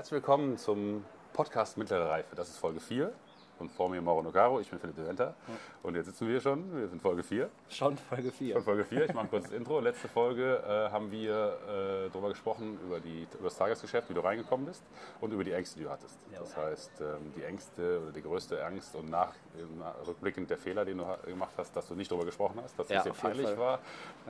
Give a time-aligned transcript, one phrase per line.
[0.00, 1.04] Herzlich willkommen zum
[1.34, 2.34] Podcast Mittlere Reife.
[2.34, 3.12] Das ist Folge 4.
[3.58, 5.34] Und vor mir Mauro Nogaro, ich bin Philipp de Venter.
[5.82, 7.50] Und jetzt sitzen wir schon, wir sind Folge 4.
[7.68, 8.54] Schon Folge 4.
[8.54, 9.78] Schon Folge 4, ich mache ein kurzes Intro.
[9.78, 14.22] Letzte Folge äh, haben wir äh, darüber gesprochen, über, die, über das Tagesgeschäft, wie du
[14.22, 14.82] reingekommen bist
[15.20, 16.18] und über die Ängste, die du hattest.
[16.32, 16.38] Ja.
[16.38, 20.86] Das heißt, ähm, die Ängste oder die größte Angst und nach, äh, rückblickend der Fehler,
[20.86, 23.54] den du gemacht hast, dass du nicht darüber gesprochen hast, dass Ja, es dir peinlich
[23.58, 23.80] war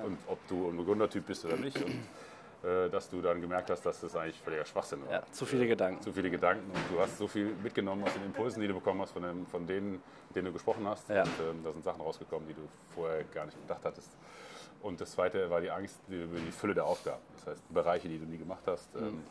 [0.05, 1.81] und ob du ein Begründertyp bist oder nicht.
[1.81, 1.95] Und,
[2.63, 5.13] dass du dann gemerkt hast, dass das eigentlich völliger Schwachsinn war.
[5.13, 6.03] Ja, zu viele Gedanken.
[6.03, 9.01] Zu viele Gedanken und du hast so viel mitgenommen aus den Impulsen, die du bekommen
[9.01, 11.09] hast, von, dem, von denen, mit denen du gesprochen hast.
[11.09, 11.23] Ja.
[11.23, 14.11] Und ähm, da sind Sachen rausgekommen, die du vorher gar nicht gedacht hattest.
[14.83, 17.23] Und das zweite war die Angst über die Fülle der Aufgaben.
[17.37, 18.95] Das heißt, Bereiche, die du nie gemacht hast.
[18.95, 19.09] Mhm.
[19.09, 19.25] Ähm,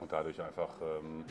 [0.00, 1.24] und dadurch einfach, ähm,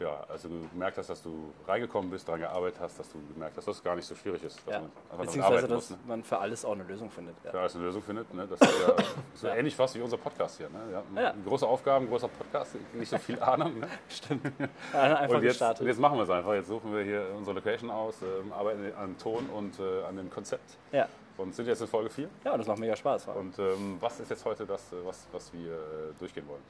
[0.00, 3.56] ja, also du gemerkt hast, dass du reingekommen bist, daran gearbeitet hast, dass du gemerkt
[3.56, 4.58] hast, dass es gar nicht so schwierig ist.
[4.66, 4.80] Dass Ja.
[4.80, 5.98] man Beziehungsweise, dass muss, ne?
[6.06, 7.34] man für alles auch eine Lösung findet.
[7.40, 7.60] Für Ja.
[7.60, 8.32] alles eine Lösung findet.
[8.34, 8.46] Ne?
[8.48, 8.94] Das ist ja
[9.34, 9.54] so Ja.
[9.56, 10.68] ähnlich fast wie unser Podcast hier.
[10.68, 11.02] Ne?
[11.22, 11.34] Ja.
[11.46, 13.80] Große Aufgaben, großer Podcast, nicht so viel Ahnung.
[13.80, 13.88] Ne?
[14.08, 14.46] Stimmt.
[14.92, 15.86] Einfach Und jetzt, gestartet.
[15.86, 16.52] jetzt machen wir es einfach.
[16.54, 20.30] Jetzt suchen wir hier unsere Location aus, ähm, arbeiten an Ton und äh, an dem
[20.30, 21.08] Konzept ja.
[21.36, 22.28] und sind jetzt in Folge 4.
[22.44, 23.28] ja, und das macht mega Spaß.
[23.28, 25.78] Und ähm, was ist jetzt heute das, äh, was, was wir äh,
[26.18, 26.62] durchgehen wollen?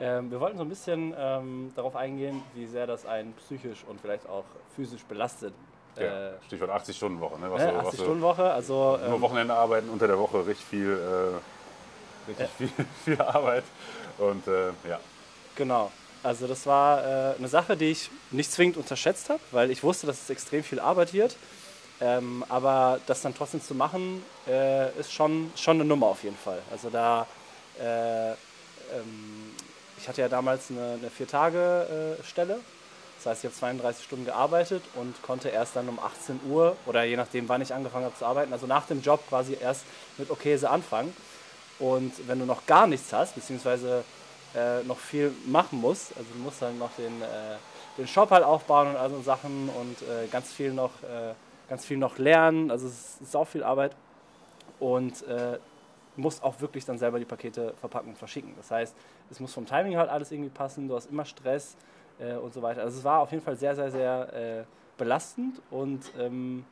[0.00, 4.00] Ähm, wir wollten so ein bisschen ähm, darauf eingehen, wie sehr das einen psychisch und
[4.00, 5.54] vielleicht auch physisch belastet.
[5.96, 7.38] Ja, Äh, Stichwort 80-Stunden-Woche.
[7.40, 7.50] Ne?
[7.52, 10.66] Was ne, so- was so- 80-Stunden-Woche, also Nur ähm, Wochenende arbeiten, unter der Woche richtig
[10.66, 10.90] viel,
[12.28, 12.70] äh, richtig viel,
[13.04, 13.64] viel Arbeit.
[14.18, 14.98] Und äh, ja,
[15.54, 15.92] Genau.
[16.24, 20.06] Also das war äh, eine Sache, die ich nicht zwingend unterschätzt habe, weil ich wusste,
[20.06, 21.36] dass es extrem viel Arbeit wird.
[22.00, 26.36] Ähm, aber das dann trotzdem zu machen, äh, ist schon, schon eine Nummer auf jeden
[26.36, 26.60] Fall.
[26.72, 27.26] Also da,
[27.78, 29.43] äh, ähm,
[30.04, 32.60] ich hatte ja damals eine, eine Vier-Tage-Stelle.
[33.16, 37.04] Das heißt, ich habe 32 Stunden gearbeitet und konnte erst dann um 18 Uhr oder
[37.04, 39.86] je nachdem, wann ich angefangen habe zu arbeiten, also nach dem Job quasi erst
[40.18, 41.16] mit Okese anfangen.
[41.78, 44.04] Und wenn du noch gar nichts hast, beziehungsweise
[44.54, 47.56] äh, noch viel machen musst, also du musst dann noch den, äh,
[47.96, 51.32] den Shop halt aufbauen und all so Sachen und äh, ganz viel noch äh,
[51.70, 53.92] ganz viel noch lernen, also es ist auch viel Arbeit
[54.80, 55.58] und äh,
[56.16, 58.52] musst auch wirklich dann selber die Pakete verpacken und verschicken.
[58.58, 58.94] Das heißt,
[59.30, 61.76] es muss vom Timing halt alles irgendwie passen, du hast immer Stress
[62.18, 62.82] äh, und so weiter.
[62.82, 64.64] Also es war auf jeden Fall sehr, sehr, sehr äh,
[64.96, 66.64] belastend und ähm,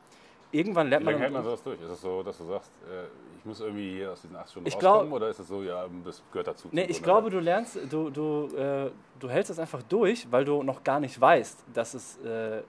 [0.51, 1.13] irgendwann lernt wie man...
[1.13, 1.81] lange hält man sowas durch?
[1.81, 3.05] Ist es so, dass du sagst, äh,
[3.39, 5.13] ich muss irgendwie hier aus diesen 8 Stunden Ich glaub- rauskommen?
[5.13, 6.69] oder ist es so, ja, das gehört dazu?
[6.71, 7.31] Nee, ich glaube, sein?
[7.31, 11.19] du lernst, du, du, äh, du hältst das einfach durch, weil du noch gar nicht
[11.19, 12.61] weißt, dass es äh,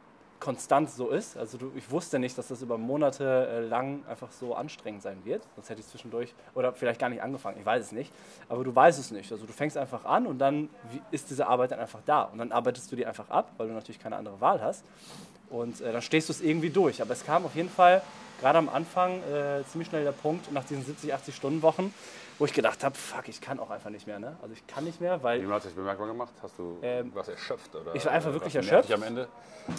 [0.45, 1.39] konstant so ist.
[1.39, 5.25] Also du, ich wusste nicht, dass das über Monate äh, lang einfach so anstrengend sein
[5.25, 5.43] wird.
[5.57, 7.57] Sonst hätte ich zwischendurch oder vielleicht gar nicht angefangen.
[7.59, 8.13] Ich weiß es nicht.
[8.51, 9.33] Aber du weißt es nicht.
[9.33, 10.69] Also du fängst einfach an und dann
[11.11, 12.25] ist diese Arbeit dann einfach da.
[12.25, 14.85] Und dann arbeitest du die einfach ab, weil du natürlich keine andere Wahl hast.
[15.55, 17.01] Und äh, dann stehst du es irgendwie durch.
[17.01, 18.03] Aber es kam auf jeden Fall
[18.41, 21.95] gerade am Anfang äh, ziemlich schnell der Punkt, nach diesen 70, 80 Stunden Wochen,
[22.39, 24.19] wo ich gedacht habe, fuck, ich kann auch einfach nicht mehr.
[24.19, 24.37] Ne?
[24.43, 26.33] Also ich kann nicht mehr, weil Wie hat sich bemerkbar gemacht?
[26.43, 27.75] Hast du Ähm, was erschöpft?
[27.77, 28.93] Oder, ich war einfach wirklich erschöpft.
[28.93, 29.29] am Ende?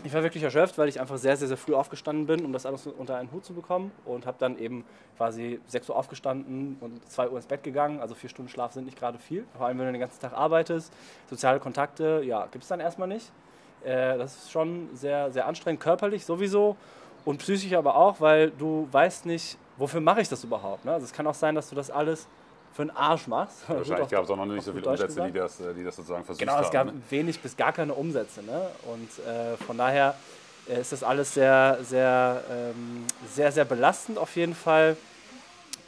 [0.03, 2.65] ich war wirklich erschöpft, weil ich einfach sehr, sehr, sehr früh aufgestanden bin, um das
[2.65, 3.91] alles unter einen Hut zu bekommen.
[4.05, 4.85] Und habe dann eben
[5.17, 7.99] quasi 6 Uhr aufgestanden und 2 Uhr ins Bett gegangen.
[7.99, 9.45] Also vier Stunden Schlaf sind nicht gerade viel.
[9.57, 10.93] Vor allem, wenn du den ganzen Tag arbeitest.
[11.29, 13.29] Soziale Kontakte, ja, gibt es dann erstmal nicht.
[13.85, 16.75] Äh, das ist schon sehr, sehr anstrengend, körperlich sowieso
[17.23, 20.85] und psychisch aber auch, weil du weißt nicht, wofür mache ich das überhaupt.
[20.85, 20.93] Ne?
[20.93, 22.27] Also es kann auch sein, dass du das alles
[22.73, 23.57] für einen Arsch machst.
[23.69, 25.95] Wahrscheinlich gab es auch noch nicht so viele Deutsch Umsätze, die das, äh, die das
[25.95, 26.97] sozusagen versucht Genau, es gab haben.
[26.97, 27.03] Ne?
[27.09, 28.43] wenig bis gar keine Umsätze.
[28.43, 28.69] Ne?
[28.85, 30.15] Und äh, von daher
[30.67, 34.97] äh, ist das alles sehr, sehr, ähm, sehr, sehr belastend auf jeden Fall.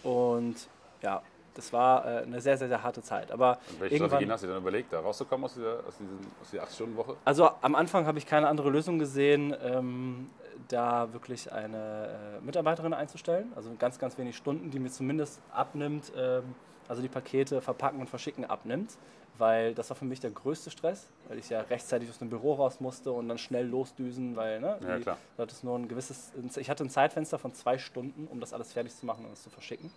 [0.04, 0.56] Und
[1.02, 1.22] ja,
[1.58, 3.32] das war äh, eine sehr, sehr, sehr harte Zeit.
[3.32, 6.52] Aber Und welche Strategien hast du dann überlegt, da rauszukommen aus dieser, aus diesen, aus
[6.52, 7.16] dieser 8-Stunden-Woche?
[7.26, 10.28] also am Anfang habe ich keine andere Lösung gesehen, ähm,
[10.68, 13.52] da wirklich eine äh, Mitarbeiterin einzustellen.
[13.56, 16.44] Also ganz, ganz wenig Stunden, die mir zumindest abnimmt, ähm,
[16.88, 18.98] also die Pakete verpacken und verschicken abnimmt.
[19.38, 22.54] Weil das war für mich der größte Stress, weil ich ja rechtzeitig aus dem Büro
[22.56, 25.18] raus musste und dann schnell losdüsen, weil ne, Ja, die- klar.
[25.38, 28.96] hattest nur ein gewisses, ich hatte ein Zeitfenster von zwei Stunden, um das alles fertig
[28.96, 29.92] zu machen und es zu verschicken.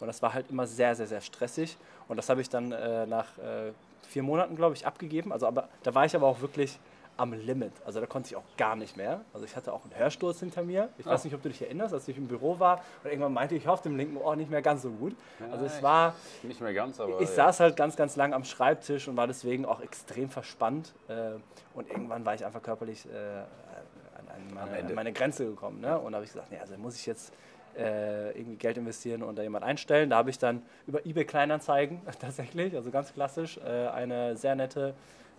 [0.00, 1.76] Und das war halt immer sehr, sehr, sehr stressig.
[2.08, 3.72] Und das habe ich dann äh, nach äh,
[4.08, 5.32] vier Monaten, glaube ich, abgegeben.
[5.32, 6.78] Also aber da war ich aber auch wirklich
[7.18, 7.72] am Limit.
[7.84, 9.20] Also da konnte ich auch gar nicht mehr.
[9.34, 10.88] Also ich hatte auch einen Hörsturz hinter mir.
[10.98, 11.24] Ich weiß Ah.
[11.24, 13.82] nicht, ob du dich erinnerst, als ich im Büro war und irgendwann meinte ich auf
[13.82, 15.14] dem linken Ohr nicht mehr ganz so gut.
[15.52, 17.20] Also es ich- war, Nicht mehr ganz, aber.
[17.20, 17.34] ich ja.
[17.34, 20.94] saß halt ganz, ganz lang am Schreibtisch und war deswegen auch extrem verspannt.
[21.08, 21.32] Äh,
[21.74, 25.80] und irgendwann war ich einfach körperlich äh, an, meine, an meine Grenze gekommen.
[25.80, 25.98] Ne?
[25.98, 27.32] Und da habe ich gesagt, nee, also muss ich jetzt
[27.76, 30.10] äh, irgendwie Geld investieren und da jemand einstellen.
[30.10, 34.94] Da habe ich dann über eBay Kleinanzeigen tatsächlich, also ganz klassisch, eine sehr nette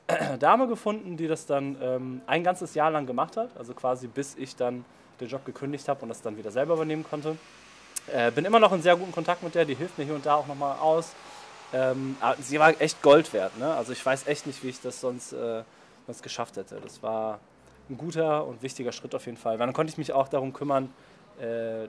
[0.40, 3.50] Dame gefunden, die das dann ähm, ein ganzes Jahr lang gemacht hat.
[3.58, 4.86] Also quasi bis ich dann
[5.20, 7.38] den Job gekündigt habe und das dann wieder selber übernehmen konnte.
[8.12, 10.26] Äh, bin immer noch in sehr guten Kontakt mit der, die hilft mir hier und
[10.26, 11.14] da auch nochmal aus.
[11.74, 13.58] Ähm, sie war echt Gold wert.
[13.58, 13.74] Ne?
[13.74, 15.64] Also ich weiß echt nicht, wie ich das sonst, äh,
[16.08, 16.80] sonst geschafft hätte.
[16.82, 17.40] Das war
[17.90, 19.60] ein guter und wichtiger Schritt auf jeden Fall.
[19.60, 20.92] Weil dann konnte ich mich auch darum kümmern,
[21.40, 21.88] äh,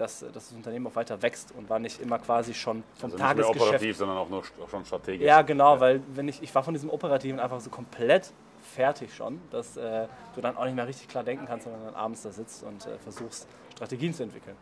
[0.00, 3.18] dass, dass, das Unternehmen auch weiter wächst und war nicht immer quasi schon vom also
[3.18, 3.54] Tagesgeschäft.
[3.54, 5.26] Nicht mehr operativ, sondern auch nur schon strategisch.
[5.26, 5.80] Ja, genau, ja.
[5.80, 8.32] weil wenn ich, ich war von diesem Operativen einfach so komplett
[8.62, 11.94] fertig schon, dass äh, du dann auch nicht mehr richtig klar denken kannst, sondern dann
[11.94, 14.56] abends da sitzt und äh, versuchst, Strategien zu entwickeln.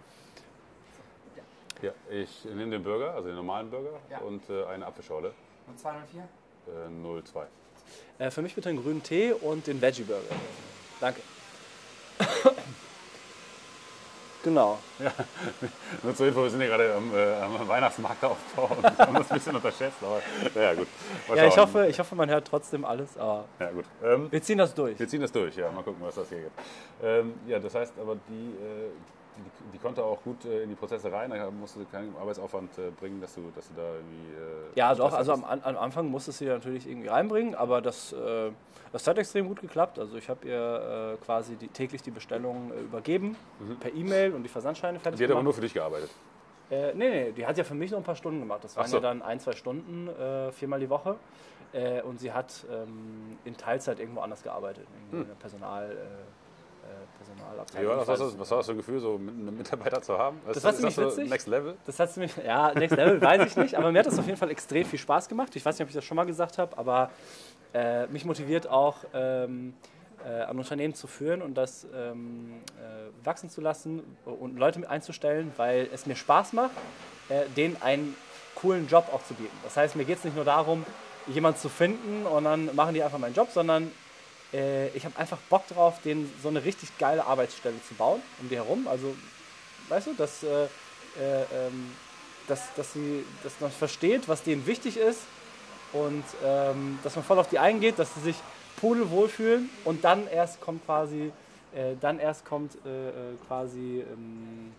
[1.82, 4.18] Ja, ich nehme den Burger, also den normalen Burger Ja.
[4.18, 5.32] und äh, eine Apfelschorle.
[5.68, 6.22] Und 204?
[6.66, 7.46] Äh, 02.
[8.18, 10.34] Äh, für mich bitte einen grünen Tee und den Veggie Burger.
[11.00, 11.20] Danke.
[14.42, 14.78] Genau.
[16.02, 19.38] Nur zur Info, wir sind hier gerade am, äh, am Weihnachtsmarktaufbau und haben das ein
[19.38, 20.20] bisschen unterschätzt, aber
[20.54, 20.88] naja, gut.
[21.34, 23.84] Ja, ich hoffe, ich hoffe, man hört trotzdem alles, aber Ja, gut.
[24.02, 24.98] Ähm, wir ziehen das durch.
[24.98, 26.58] wir ziehen das durch, ja, mal gucken, was das hier gibt.
[27.02, 28.90] Ähm, ja, das heißt aber, die, äh,
[29.44, 32.76] die, die konnte auch gut äh, in die Prozesse rein, da musst du keinen Arbeitsaufwand
[32.78, 34.34] äh, bringen, dass du, dass du da irgendwie.
[34.34, 38.14] Äh, Ja, doch, also am, am Anfang musstest du sie natürlich irgendwie reinbringen, aber das,
[38.92, 39.98] das hat extrem gut geklappt.
[39.98, 43.36] Also ich habe ihr quasi die, täglich die Bestellungen übergeben
[43.80, 45.24] per E-Mail und die Versandscheine fertig Mhm.
[45.24, 46.10] Die hat aber nur für dich gearbeitet.
[46.70, 48.62] Äh, nee, nee, die hat ja für mich noch ein paar Stunden gemacht.
[48.62, 48.96] Das waren so.
[48.96, 51.16] ja dann ein, zwei Stunden, äh, viermal die Woche.
[51.72, 55.94] Äh, und sie hat ähm, in Teilzeit irgendwo anders gearbeitet, irgendwie in der Personal, äh,
[57.18, 57.90] Personalabteilung.
[57.90, 58.04] war das?
[58.04, 60.18] Ich Was, weiß was, was war das für ein Gefühl, so mit einem Mitarbeiter zu
[60.18, 60.40] haben?
[60.46, 61.30] Das war ziemlich witzig.
[61.30, 61.74] Next Level?
[61.86, 64.38] Das hat mich, ja, Next Level weiß ich nicht, aber mir hat das auf jeden
[64.38, 65.54] Fall extrem viel Spaß gemacht.
[65.56, 67.10] Ich weiß nicht, ob ich das schon mal gesagt habe, aber
[67.74, 69.74] äh, mich motiviert auch, ähm,
[70.24, 74.88] äh, ein Unternehmen zu führen und das ähm, äh, wachsen zu lassen und Leute mit
[74.88, 76.72] einzustellen, weil es mir Spaß macht,
[77.28, 78.16] äh, denen einen
[78.54, 79.56] coolen Job auch zu bieten.
[79.62, 80.84] Das heißt, mir geht es nicht nur darum,
[81.28, 83.92] jemanden zu finden und dann machen die einfach meinen Job, sondern
[84.52, 88.48] äh, ich habe einfach Bock drauf, denen so eine richtig geile Arbeitsstelle zu bauen um
[88.48, 88.88] die herum.
[88.88, 89.14] Also,
[89.88, 90.68] weißt du, dass, äh, äh,
[91.52, 91.92] ähm,
[92.46, 95.20] dass, dass, sie, dass man versteht, was denen wichtig ist
[95.92, 98.36] und ähm, dass man voll auf die eingeht, dass sie sich
[98.80, 101.32] pudelwohl fühlen und dann erst kommt quasi,
[101.74, 103.12] äh, dann erst kommt äh, äh,
[103.46, 104.72] quasi ähm,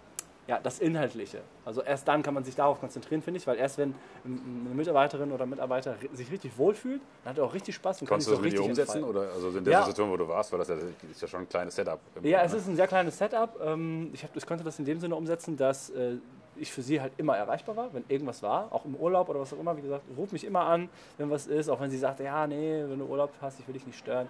[0.49, 1.41] ja, das Inhaltliche.
[1.63, 3.93] Also erst dann kann man sich darauf konzentrieren, finde ich, weil erst wenn
[4.25, 8.15] eine Mitarbeiterin oder Mitarbeiter sich richtig wohlfühlt, dann hat er auch richtig Spaß und kann
[8.15, 8.97] Konntest sich du so richtig umsetzen?
[9.03, 9.09] entfalten.
[9.21, 9.79] Oder also in der Ja.
[9.83, 11.99] Situation, wo du warst, war das ist ja schon ein kleines Setup.
[12.15, 12.57] Ja, Grunde, es ne?
[12.57, 13.59] ist ein sehr kleines Setup.
[13.63, 16.15] Ähm, Ich, hab, ich konnte das in dem Sinne umsetzen, dass äh,
[16.55, 19.53] ich für sie halt immer erreichbar war, wenn irgendwas war, auch im Urlaub oder was
[19.53, 19.77] auch immer.
[19.77, 22.83] Wie gesagt, ruf mich immer an, wenn was ist, auch wenn sie sagt, ja, nee,
[22.87, 24.27] wenn du Urlaub hast, ich will dich nicht stören.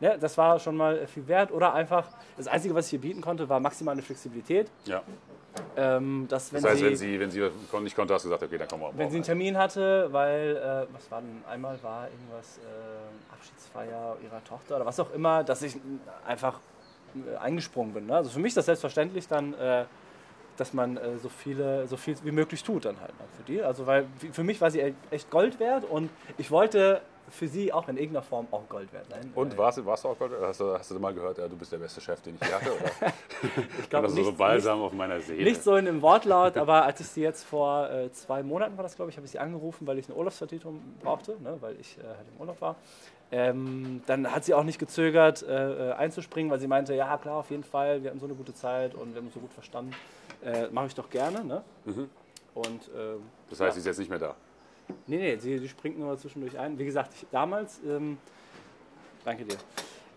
[0.00, 1.52] Ja, das war schon mal viel wert.
[1.52, 4.68] Oder einfach, das Einzige, was ich hier bieten konnte, war maximale Flexibilität.
[4.86, 5.02] Ja.
[5.76, 7.50] Ähm, dass, wenn Das heißt, sie, wenn sie, wenn sie
[7.82, 9.24] nicht konnte, hast du gesagt, okay, dann kommen wir wenn sie einen.
[9.24, 14.86] Termin hatte, weil, äh, was war denn, einmal war irgendwas, äh, Abschiedsfeier ihrer Tochter oder
[14.86, 15.76] was auch immer, dass ich
[16.26, 16.60] einfach
[17.14, 18.06] äh, eingesprungen bin.
[18.06, 18.16] Ne?
[18.16, 19.84] Also für mich ist das selbstverständlich dann, äh,
[20.56, 23.62] dass man äh, so, viele, so viel wie möglich tut dann halt ne, für die.
[23.62, 27.00] Also weil für mich war sie e- echt Gold wert und ich wollte
[27.30, 29.32] für sie auch in irgendeiner Form auch Gold wert sein.
[29.34, 30.32] Und Äh, warst, du- warst du auch Gold?
[30.40, 32.70] Hast du, hast du mal gehört, ja, du bist der beste Chef, den ich hatte?
[32.72, 33.12] Oder?
[33.80, 35.44] ich glaube das ist so nicht, balsam auf meiner Seele.
[35.44, 38.82] Nicht so in dem Wortlaut, aber als ich sie jetzt vor äh, zwei Monaten war
[38.82, 41.96] das, glaube ich, habe ich sie angerufen, weil ich eine Urlaubsvertretung brauchte, ne, weil ich
[41.98, 42.76] äh, halt im Urlaub war.
[43.32, 47.36] Ähm, dann hat sie auch nicht gezögert, äh, äh, einzuspringen, weil sie meinte, ja klar,
[47.36, 49.52] auf jeden Fall, wir hatten so eine gute Zeit und wir haben uns so gut
[49.52, 49.94] verstanden.
[50.44, 51.44] Äh, Mache ich doch gerne.
[51.44, 51.62] Ne?
[52.54, 54.34] Und ähm, Das heißt, sie ist jetzt nicht mehr da.
[55.06, 56.78] Nee, nee, sie, sie springt nur zwischendurch ein.
[56.78, 58.18] Wie gesagt, ich, damals, ähm,
[59.24, 59.56] danke dir.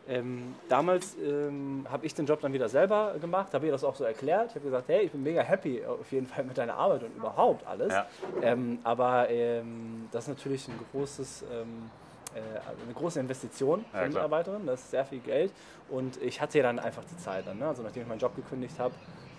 [0.06, 3.96] Ähm, damals ähm, habe ich den Job dann wieder selber gemacht, habe ihr das auch
[3.96, 4.50] so erklärt.
[4.50, 7.16] Ich habe gesagt, hey, ich bin mega happy auf jeden Fall mit deiner Arbeit und
[7.16, 7.94] überhaupt alles.
[7.94, 8.06] Ja.
[8.42, 11.90] Ähm, aber ähm, das ist natürlich ein großes, ähm,
[12.36, 12.40] äh,
[12.84, 14.08] eine große Investition für Ja.
[14.08, 14.66] Mitarbeiterin.
[14.66, 15.54] Das ist sehr viel Geld.
[15.90, 17.48] Und ich hatte ja dann einfach die Zeit.
[17.48, 17.68] Dann, ne?
[17.68, 18.94] Also nachdem ich meinen Job gekündigt habe,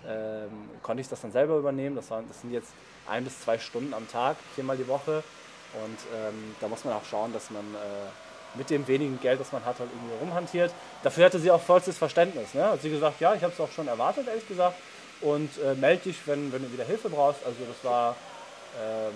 [0.07, 1.95] ähm, konnte ich das dann selber übernehmen.
[1.95, 2.71] Das, waren, das sind jetzt
[3.07, 5.23] ein bis zwei Stunden am Tag, viermal die Woche.
[5.73, 9.51] Und ähm, da muss man auch schauen, dass man äh, mit dem wenigen Geld, das
[9.51, 10.71] man hat, halt irgendwie rumhantiert.
[11.03, 12.53] Dafür hatte sie auch vollstes Verständnis.
[12.53, 12.63] Ne?
[12.63, 14.77] Hat sie gesagt, ja, ich habe es auch schon erwartet, ehrlich gesagt.
[15.21, 17.45] Und äh, melde dich, wenn, wenn du wieder Hilfe brauchst.
[17.45, 18.15] Also das war,
[18.81, 19.13] ähm,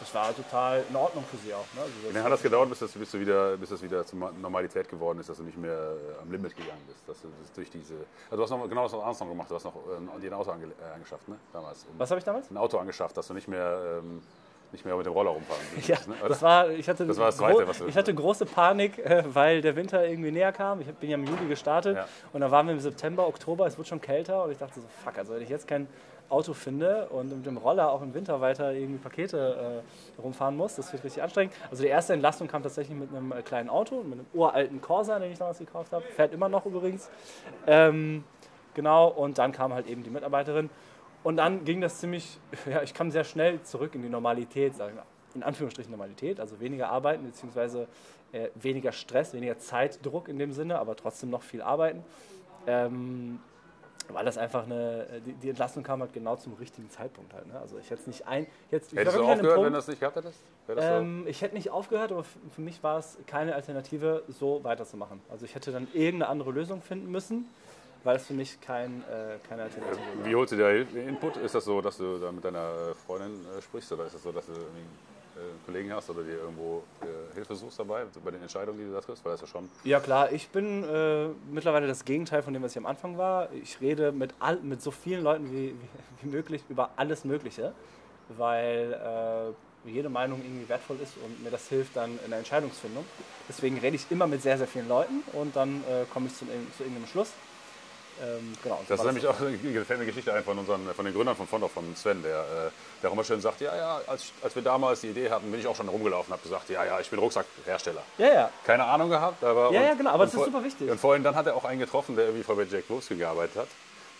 [0.00, 1.64] das war total in Ordnung für sie auch.
[1.74, 1.82] Ne?
[1.82, 4.18] Also Wie lange hat das gedauert, bis das, bis du wieder, bis das wieder zur
[4.32, 7.08] Normalität geworden ist, dass du nicht mehr äh, am Limit gegangen bist?
[7.08, 7.94] Dass du das durch diese.
[8.30, 10.34] Also du hast noch genau das anderes noch gemacht, du hast noch äh, dir ein
[10.34, 11.36] Auto ange, äh, angeschafft, ne?
[11.52, 11.84] Damals.
[11.84, 12.50] Um, was habe ich damals?
[12.50, 14.22] Ein Auto angeschafft, dass du nicht mehr, ähm,
[14.70, 16.14] nicht mehr mit dem Roller rumfahren Ja, ne?
[16.28, 19.24] Das war, ich hatte, Das war das Zweite, was du- ich hatte große Panik, äh,
[19.34, 20.80] weil der Winter irgendwie näher kam.
[20.80, 22.06] Ich bin ja im Juli gestartet Ja.
[22.32, 24.86] und dann waren wir im September, Oktober, es wird schon kälter und ich dachte so,
[25.04, 25.88] fuck, also wenn ich jetzt kein
[26.28, 29.82] Auto finde und mit dem Roller auch im Winter weiter irgendwie Pakete
[30.18, 31.54] äh, rumfahren muss, das wird richtig anstrengend.
[31.70, 35.18] Also die erste Entlastung kam tatsächlich mit einem äh, kleinen Auto, mit einem uralten Corsa,
[35.18, 36.04] den ich damals gekauft habe.
[36.04, 37.10] Fährt immer noch übrigens.
[37.66, 38.24] Ähm,
[38.74, 40.70] genau, und dann kam halt eben die Mitarbeiterin.
[41.22, 42.38] Und dann ging das ziemlich,
[42.70, 45.04] ja, ich kam sehr schnell zurück in die Normalität, sag ich mal.
[45.34, 47.88] in Anführungsstrichen Normalität, also weniger arbeiten, beziehungsweise
[48.32, 52.04] äh, weniger Stress, weniger Zeitdruck in dem Sinne, aber trotzdem noch viel arbeiten.
[52.66, 53.40] Ähm,
[54.08, 57.46] weil das einfach eine, die, die, Entlassung kam halt genau zum richtigen Zeitpunkt halt.
[57.46, 57.58] Ne?
[57.60, 58.46] Also ich hätte es nicht ein.
[58.70, 60.40] Jetzt, Hättest du aufgehört, Punkt, wenn du das nicht gehabt hättest?
[60.76, 65.20] Ähm, ich hätte nicht aufgehört, aber für mich war es keine Alternative, so weiterzumachen.
[65.30, 67.46] Also ich hätte dann irgendeine andere Lösung finden müssen,
[68.04, 70.26] weil es für mich kein, äh, keine Alternative war.
[70.26, 71.36] Wie holst du dir Input?
[71.38, 74.32] Ist das so, dass du da mit deiner Freundin äh, sprichst oder ist das so,
[74.32, 74.56] dass du äh,
[75.66, 79.00] Kollegen hast oder dir irgendwo äh, Hilfe suchst dabei bei den Entscheidungen, die du da
[79.00, 79.24] triffst?
[79.24, 79.68] Weil das ja schon.
[79.84, 83.52] Ja klar, ich bin äh, mittlerweile das Gegenteil von dem, was ich am Anfang war.
[83.52, 87.72] Ich rede mit, all, mit so vielen Leuten wie, wie, wie möglich über alles Mögliche,
[88.36, 93.04] weil äh, jede Meinung irgendwie wertvoll ist und mir das hilft dann in der Entscheidungsfindung.
[93.48, 96.44] Deswegen rede ich immer mit sehr, sehr vielen Leuten und dann äh, komme ich zu,
[96.46, 97.32] zu irgendeinem Schluss.
[98.22, 101.36] Ähm, genau, das ist nämlich auch eine gefällt Geschichte ein von, unseren, von den Gründern
[101.36, 102.70] von Fondorf, von Sven, der, äh,
[103.02, 105.60] der auch immer schön sagt, ja, ja, als, als wir damals die Idee hatten, bin
[105.60, 108.02] ich auch schon rumgelaufen und habe gesagt, ja, ja, ich bin Rucksackhersteller.
[108.18, 108.50] Ja, ja.
[108.64, 109.72] Keine Ahnung gehabt, aber...
[109.72, 110.90] Ja, und, ja, genau, aber das ist super wichtig.
[110.90, 113.56] Und vorhin dann hat er auch einen getroffen, der irgendwie vorher bei Jack Wolfsky gearbeitet
[113.56, 113.68] hat.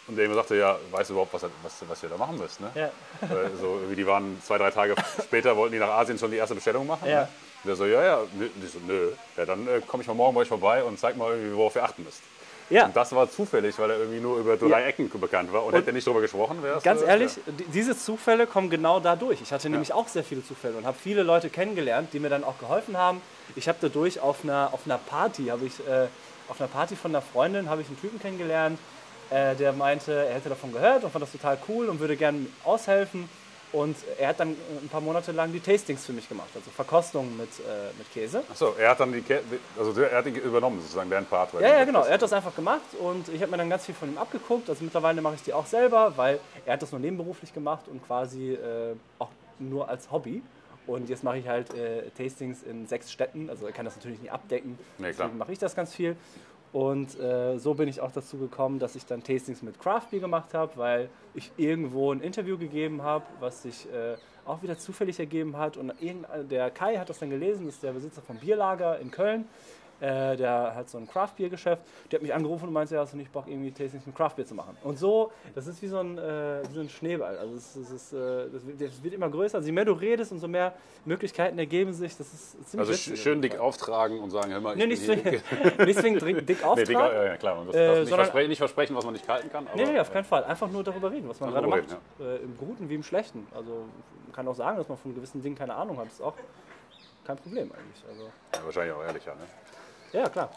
[0.09, 2.61] Und der ihm sagte, ja, weißt du überhaupt, was, was, was ihr da machen müsst?
[2.61, 2.71] Ne?
[2.75, 2.91] Ja.
[3.61, 6.87] so, die waren zwei, drei Tage später, wollten die nach Asien schon die erste Bestellung
[6.87, 7.07] machen.
[7.07, 7.23] Ja.
[7.23, 7.29] Ne?
[7.65, 9.11] Und der so, ja, ja, nö, so, nö.
[9.37, 11.77] Ja, dann äh, komme ich mal morgen bei euch vorbei und zeig mal irgendwie, worauf
[11.77, 12.23] ihr achten müsst.
[12.71, 12.87] Ja.
[12.87, 14.87] Und das war zufällig, weil er irgendwie nur über drei ja.
[14.87, 15.63] Ecken bekannt war.
[15.63, 16.83] Und, und hätte er nicht darüber gesprochen, wäre es.
[16.83, 17.53] Ganz ehrlich, ja.
[17.73, 19.41] diese Zufälle kommen genau dadurch.
[19.41, 22.45] Ich hatte nämlich auch sehr viele Zufälle und habe viele Leute kennengelernt, die mir dann
[22.45, 23.21] auch geholfen haben.
[23.57, 26.07] Ich habe dadurch auf einer, auf einer Party, habe ich äh,
[26.49, 28.79] auf einer Party von einer Freundin habe ich einen Typen kennengelernt,
[29.31, 32.47] äh, der meinte, er hätte davon gehört und fand das total cool und würde gerne
[32.65, 33.29] aushelfen.
[33.73, 37.37] Und er hat dann ein paar Monate lang die Tastings für mich gemacht, also Verkostungen
[37.37, 38.43] mit, äh, mit Käse.
[38.51, 39.43] Achso, er hat dann die Käse,
[39.79, 41.53] also er hat ihn übernommen sozusagen, dein Part.
[41.55, 42.03] Ja, ja, genau.
[42.05, 44.71] Er hat das einfach gemacht und ich habe mir dann ganz viel von ihm abgeguckt.
[44.71, 48.05] Also mittlerweile mache ich die auch selber, weil er hat das nur nebenberuflich gemacht und
[48.07, 50.43] quasi äh, auch nur als Hobby.
[50.87, 53.51] Und jetzt mache ich halt äh, Tastings in sechs Städten.
[53.51, 54.79] Also er kann das natürlich nicht abdecken.
[54.97, 56.17] Nee, Deswegen mache ich das ganz viel.
[56.73, 60.21] Und äh, so bin ich auch dazu gekommen, dass ich dann Tastings mit Craft Beer
[60.21, 65.19] gemacht habe, weil ich irgendwo ein Interview gegeben habe, was sich äh, auch wieder zufällig
[65.19, 65.77] ergeben hat.
[65.77, 65.93] Und
[66.51, 69.47] der Kai hat das dann gelesen, ist der Besitzer vom Bierlager in Köln
[70.01, 73.17] äh, der hat so ein Craft-Bier-Geschäft, der hat mich angerufen und meinte, ja, hast du
[73.17, 74.77] nicht Bock, irgendwie Tastings mit Craft-Bier zu machen?
[74.85, 77.37] Und so, das ist wie so ein, äh, wie so ein Schneeball.
[77.37, 79.59] Also es, es ist, äh, das, wird, das, wird, immer größer.
[79.59, 80.75] Also je mehr du redest, umso mehr
[81.05, 82.17] Möglichkeiten ergeben sich.
[82.17, 85.23] Das ist ziemlich Also schön dick auftragen und sagen, hör mal, ich nee, nicht, zwing,
[85.87, 86.77] nicht zwingend dick auftragen.
[86.77, 87.59] Nee, dick, ja, klar.
[87.59, 89.67] Und das, äh, nicht, versprechen, nicht, versprechen, was man nicht halten kann.
[89.67, 90.45] Aber, nee, nee, auf keinen Fall.
[90.45, 91.85] Einfach nur darüber reden, was man gerade macht.
[91.91, 92.25] Ja.
[92.25, 93.47] Äh, Im Guten wie im Schlechten.
[93.55, 93.85] Also
[94.27, 96.07] man kann auch sagen, dass man von gewissen Dingen keine Ahnung hat.
[96.07, 96.35] Das ist auch
[97.25, 98.05] kein Problem eigentlich.
[98.09, 99.43] Also, ja, wahrscheinlich auch ehrlicher, ne?
[100.13, 100.51] Ja, klar.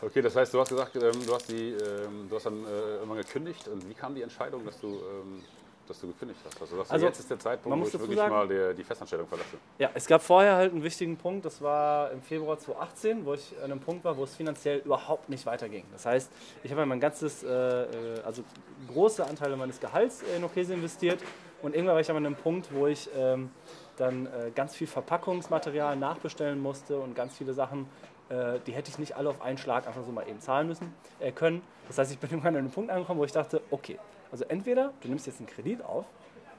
[0.00, 2.68] Okay, das heißt, du hast gesagt, ähm, du, hast die, ähm, du hast dann äh,
[2.96, 3.66] irgendwann gekündigt.
[3.66, 5.42] Und wie kam die Entscheidung, dass du, ähm,
[5.88, 6.60] dass du gekündigt hast?
[6.60, 9.56] Also, also jetzt ist der Zeitpunkt, wo ich wirklich sagen, mal die, die, Festanstellung verlasse.
[9.78, 11.44] Ja, es gab vorher halt einen wichtigen Punkt.
[11.44, 15.28] Das war im Februar 2018, wo ich an einem Punkt war, wo es finanziell überhaupt
[15.28, 15.84] nicht weiterging.
[15.90, 16.30] Das heißt,
[16.62, 18.44] ich habe mein ganzes, äh, äh, also
[18.92, 21.20] große Anteile meines Gehalts in Okese investiert.
[21.60, 23.50] Und irgendwann war ich aber an einem Punkt, wo ich ähm,
[23.98, 27.86] dann äh, ganz viel Verpackungsmaterial nachbestellen musste und ganz viele Sachen
[28.28, 30.94] äh, die hätte ich nicht alle auf einen Schlag einfach so mal eben zahlen müssen,
[31.18, 31.62] äh, können.
[31.86, 33.98] Das heißt, ich bin irgendwann an einem Punkt angekommen, wo ich dachte, okay,
[34.30, 36.04] also entweder du nimmst jetzt einen Kredit auf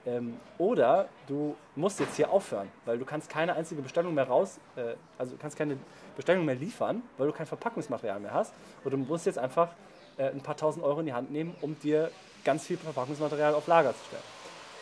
[0.05, 4.59] ähm, oder du musst jetzt hier aufhören, weil du kannst keine einzige Bestellung mehr raus,
[4.75, 5.77] äh, also du kannst keine
[6.15, 8.53] Bestellung mehr liefern, weil du kein Verpackungsmaterial mehr hast.
[8.83, 9.69] Oder du musst jetzt einfach
[10.17, 12.09] äh, ein paar tausend Euro in die Hand nehmen, um dir
[12.43, 14.23] ganz viel Verpackungsmaterial auf Lager zu stellen.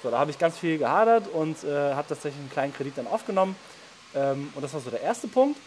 [0.03, 3.07] So, da habe ich ganz viel gehadert und äh, habe tatsächlich einen kleinen Kredit dann
[3.07, 3.55] aufgenommen.
[4.15, 5.59] Ähm, und das war so der erste Punkt.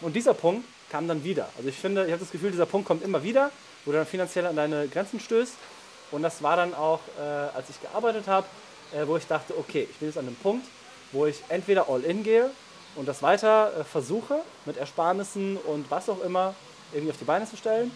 [0.00, 1.48] Und dieser Punkt kam dann wieder.
[1.56, 3.50] Also ich finde, ich habe das Gefühl, dieser Punkt kommt immer wieder,
[3.84, 5.54] wo du dann finanziell an deine Grenzen stößt.
[6.10, 8.46] Und das war dann auch, äh, als ich gearbeitet habe,
[8.94, 10.66] äh, wo ich dachte, okay, ich bin jetzt an einem Punkt,
[11.12, 12.50] wo ich entweder all in gehe
[12.96, 16.54] und das weiter äh, versuche, mit Ersparnissen und was auch immer
[16.92, 17.90] irgendwie auf die Beine zu stellen.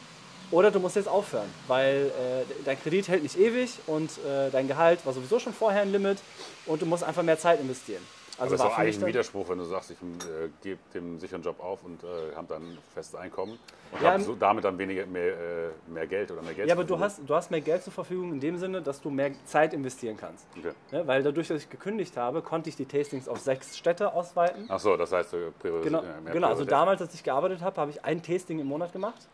[0.52, 4.68] Oder du musst jetzt aufhören, weil äh, dein Kredit hält nicht ewig und äh, dein
[4.68, 6.18] Gehalt war sowieso schon vorher ein Limit
[6.66, 8.02] und du musst einfach mehr Zeit investieren.
[8.38, 11.18] Also Aber das ist auch eigentlich ein Widerspruch, wenn du sagst, ich äh, gebe dem
[11.18, 13.58] sicheren Job auf und äh, habe dann festes Einkommen
[13.92, 16.74] und ja, habe so, damit dann weniger, mehr, äh, mehr Geld oder mehr Geld Ja,
[16.74, 19.32] aber du hast, du hast mehr Geld zur Verfügung in dem Sinne, dass du mehr
[19.44, 20.46] Zeit investieren kannst.
[20.58, 20.72] Okay.
[20.90, 24.66] Ja, weil dadurch, dass ich gekündigt habe, konnte ich die Tastings auf sechs Städte ausweiten.
[24.68, 27.90] Ach so, das heißt, Priorität, genau, mehr genau, also damals, als ich gearbeitet habe, habe
[27.90, 29.28] ich ein Tasting im Monat gemacht.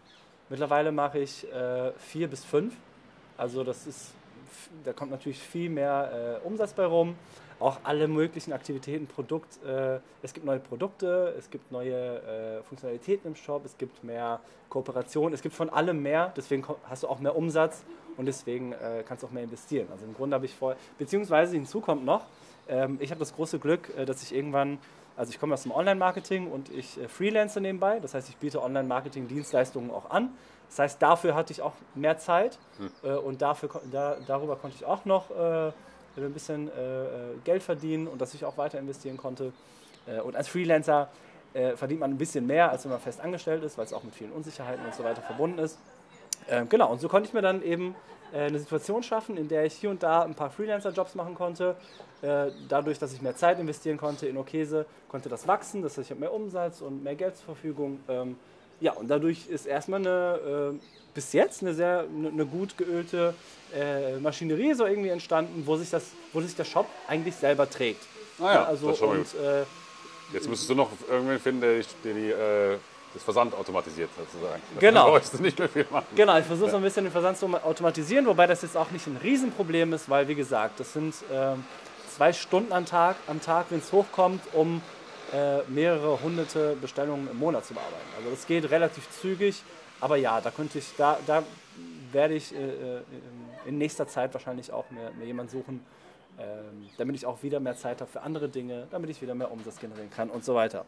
[0.48, 2.74] Mittlerweile mache ich äh, vier bis fünf.
[3.36, 4.12] Also das ist,
[4.84, 7.16] da kommt natürlich viel mehr äh, Umsatz bei rum
[7.60, 9.62] auch alle möglichen Aktivitäten, Produkt.
[9.64, 14.40] Äh, es gibt neue Produkte, es gibt neue äh, Funktionalitäten im Shop, es gibt mehr
[14.68, 16.32] Kooperation, es gibt von allem mehr.
[16.36, 17.84] Deswegen hast du auch mehr Umsatz
[18.16, 19.88] und deswegen äh, kannst du auch mehr investieren.
[19.90, 22.26] Also im Grunde habe ich vor, beziehungsweise hinzu kommt noch,
[22.70, 24.78] Ähm, ich habe das große Glück, äh, dass ich irgendwann,
[25.18, 27.98] also ich komme aus dem Online-Marketing und ich äh, freelance nebenbei.
[27.98, 30.30] Das heißt, ich biete Online-Marketing-Dienstleistungen auch an.
[30.70, 32.90] Das heißt, dafür hatte ich auch mehr Zeit hm.
[33.02, 35.72] äh, und dafür, da, darüber konnte ich auch noch äh,
[36.16, 37.08] ein bisschen äh, äh,
[37.44, 39.52] Geld verdienen und dass ich auch weiter investieren konnte.
[40.24, 41.08] und als Freelancer
[41.76, 44.14] verdient man ein bisschen mehr, als wenn man fest angestellt ist, weil es auch mit
[44.14, 45.78] vielen Unsicherheiten und so weiter verbunden ist.
[46.48, 47.94] Ähm, genau, und so konnte ich mir dann eben äh,
[48.32, 51.76] eine Situation schaffen, in der ich hier und da ein paar Freelancer-Jobs machen konnte.
[52.20, 55.82] Äh, dadurch, dass ich mehr Zeit investieren konnte in Okese, konnte das wachsen.
[55.82, 58.00] Das heißt, ich habe mehr Umsatz und mehr Geld zur Verfügung.
[58.08, 58.36] Ähm,
[58.80, 60.78] ja, und dadurch ist erstmal eine, äh,
[61.14, 63.34] bis jetzt eine sehr eine, gut geölte
[64.20, 68.00] Maschinerie so irgendwie entstanden, wo sich, das, wo sich der Shop eigentlich selber trägt.
[68.38, 69.26] Ah ja, also, das und,
[70.32, 72.78] Jetzt müsstest du noch irgendwen finden, der, der die
[73.14, 74.60] das Versand automatisiert sozusagen.
[74.78, 75.10] Genau.
[75.10, 76.06] brauchst du nicht mehr viel machen.
[76.14, 79.06] Genau, ich versuche so ein bisschen den Versand zu automatisieren, wobei das jetzt auch nicht
[79.06, 81.54] ein Riesenproblem ist, weil wie gesagt, das sind äh,
[82.14, 84.82] zwei Stunden am Tag, am Tag wenn es hochkommt, um
[85.32, 87.96] äh, mehrere hunderte Bestellungen im Monat zu bearbeiten.
[88.18, 89.62] Also das geht relativ zügig,
[90.00, 91.42] aber ja, da könnte ich, da, da
[92.12, 93.00] werde ich äh, äh
[93.66, 95.84] in nächster Zeit wahrscheinlich auch mir, mir jemanden suchen,
[96.38, 99.50] ähm, damit ich auch wieder mehr Zeit habe für andere Dinge, damit ich wieder mehr
[99.50, 100.86] Umsatz generieren kann und so weiter.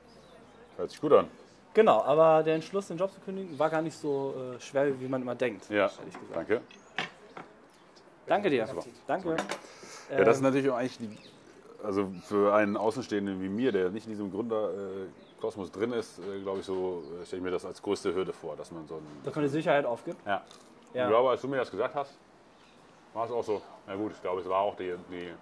[0.79, 1.27] Hört sich gut an.
[1.73, 5.07] Genau, aber der Entschluss, den Job zu kündigen, war gar nicht so äh, schwer, wie
[5.07, 5.71] man immer denkt.
[5.71, 5.91] Ja,
[6.33, 6.61] danke.
[8.27, 8.67] Danke dir.
[8.67, 8.85] Super.
[9.07, 9.37] Danke.
[10.11, 11.19] Ja, das ist natürlich auch eigentlich, die,
[11.85, 16.61] also für einen Außenstehenden wie mir, der nicht in diesem Gründerkosmos drin ist, äh, glaube
[16.61, 19.07] ich, so äh, stelle ich mir das als größte Hürde vor, dass man so ein,
[19.25, 20.19] Dass man die Sicherheit aufgibt?
[20.27, 20.43] Ja.
[20.95, 21.11] ja.
[21.11, 21.19] ja.
[21.19, 22.19] aber als du mir das gesagt hast,
[23.15, 25.33] war es auch so, na gut, ich glaube, es war auch die, die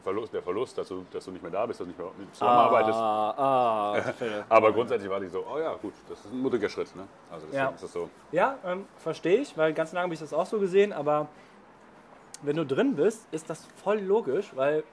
[0.00, 2.08] Verlust, der Verlust, dass du, dass du nicht mehr da bist, dass du nicht mehr
[2.32, 2.98] zusammenarbeitest.
[2.98, 4.02] Ah, ah,
[4.48, 6.94] Aber grundsätzlich war die so, oh ja, gut, das ist ein mutiger Schritt.
[6.96, 7.06] Ne?
[7.30, 7.68] Also ja.
[7.68, 8.08] ist das so.
[8.32, 11.28] Ja, ähm, verstehe ich, weil ganz lange habe ich das auch so gesehen, aber
[12.42, 14.84] wenn du drin bist, ist das voll logisch, weil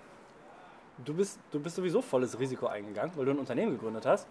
[1.03, 4.27] du bist, du bist sowieso volles Risiko eingegangen, weil du ein Unternehmen gegründet hast.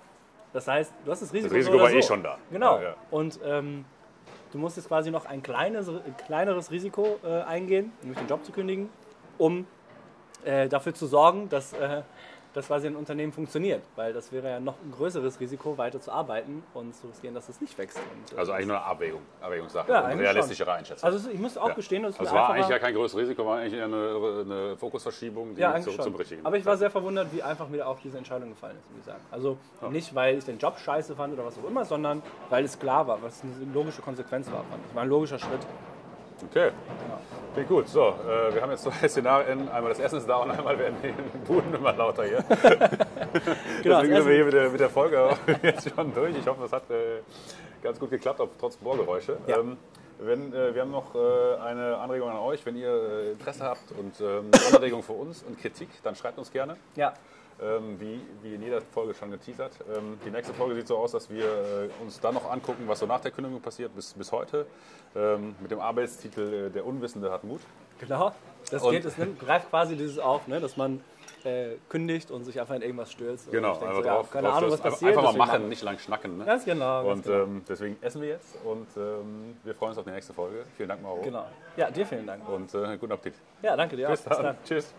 [0.53, 1.55] Das heißt, du hast das Risiko.
[1.55, 1.99] Das Risiko war eh so.
[1.99, 2.39] eh schon da.
[2.51, 2.77] Genau.
[2.77, 2.95] Ja, ja.
[3.11, 3.85] Und ähm,
[4.53, 5.91] du musst jetzt quasi noch ein kleines,
[6.27, 8.89] kleineres Risiko äh, eingehen, nämlich den Job zu kündigen,
[9.39, 9.67] um
[10.45, 12.03] äh, dafür zu sorgen, dass äh,
[12.55, 16.11] das quasi ein Unternehmen funktioniert, weil das wäre ja noch ein größeres Risiko, weiter zu
[16.11, 17.99] arbeiten und zu riskieren, dass es nicht wächst.
[17.99, 21.09] Und, äh, also eigentlich nur eine Abwägung, Abwägungssache, ja, eine realistischere Einschätzung.
[21.09, 21.75] Also ich muss auch ja.
[21.75, 25.55] gestehen, dass es also war eigentlich ja kein größeres Risiko, war eigentlich eine, eine Fokusverschiebung,
[25.55, 26.45] die ja, zurück zum richtigen.
[26.45, 29.07] Aber ich war sehr verwundert, wie einfach mir auch diese Entscheidung gefallen ist, muss ich
[29.07, 29.21] sagen.
[29.31, 29.89] Also ja.
[29.89, 33.07] nicht, weil ich den Job scheiße fand oder was auch immer, sondern weil es klar
[33.07, 34.65] war, was eine logische Konsequenz war.
[34.89, 35.61] Es war ein logischer Schritt.
[36.51, 36.71] Okay.
[37.61, 37.89] Okay, gut.
[37.89, 39.69] So, äh, wir haben jetzt zwei Szenarien.
[39.69, 41.13] Einmal das Essen ist da und einmal werden die
[41.47, 42.39] Buden immer lauter hier.
[43.83, 46.35] genau, Deswegen sind wir hier mit der, mit der Folge jetzt schon durch.
[46.35, 47.21] Ich hoffe, es hat äh,
[47.83, 49.37] ganz gut geklappt, auch trotz Bohrgeräusche.
[49.47, 49.59] Ja.
[49.59, 49.77] Ähm,
[50.21, 52.65] wenn, äh, wir haben noch äh, eine Anregung an euch.
[52.65, 56.51] Wenn ihr äh, Interesse habt und ähm, Anregungen für uns und Kritik, dann schreibt uns
[56.51, 56.79] gerne.
[56.97, 57.13] Ja
[57.63, 59.73] ähm, wie, wie in jeder Folge schon geteasert.
[59.95, 62.99] Ähm, die nächste Folge sieht so aus, dass wir äh, uns dann noch angucken, was
[62.99, 64.67] so nach der Kündigung passiert bis, bis heute.
[65.15, 67.61] Ähm, mit dem Arbeitstitel äh, Der Unwissende hat Mut.
[67.99, 68.33] Genau,
[68.71, 71.03] das, geht, das nimmt, greift quasi dieses auf, ne, dass man
[71.45, 73.51] äh, kündigt und sich einfach in irgendwas stürzt.
[73.51, 74.27] Genau, einfach so, drauf.
[74.27, 75.17] Ja, keine drauf Ahnung, was passiert.
[75.17, 76.39] Einfach mal machen, nicht lang schnacken.
[76.39, 76.45] Ne?
[76.45, 77.11] Ganz genau.
[77.11, 77.43] und genau.
[77.43, 80.65] Ähm, deswegen essen wir jetzt und ähm, wir freuen uns auf die nächste Folge.
[80.77, 81.21] Vielen Dank, Mauro.
[81.23, 81.47] Genau.
[81.77, 82.49] Ja, dir vielen Dank.
[82.49, 83.39] Und äh, guten Appetit.
[83.63, 84.31] Ja, danke dir Bis auch.
[84.31, 84.37] Dann.
[84.37, 84.57] Bis dann.
[84.65, 84.95] Tschüss.